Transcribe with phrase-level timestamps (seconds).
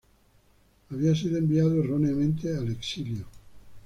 [0.89, 3.27] Había sido enviado erróneamente al exilio.